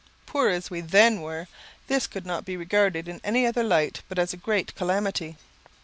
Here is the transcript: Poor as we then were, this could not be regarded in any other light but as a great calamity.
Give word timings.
Poor 0.25 0.49
as 0.49 0.71
we 0.71 0.81
then 0.81 1.21
were, 1.21 1.47
this 1.85 2.07
could 2.07 2.25
not 2.25 2.43
be 2.43 2.57
regarded 2.57 3.07
in 3.07 3.21
any 3.23 3.45
other 3.45 3.63
light 3.63 4.01
but 4.09 4.17
as 4.17 4.33
a 4.33 4.35
great 4.35 4.73
calamity. 4.73 5.37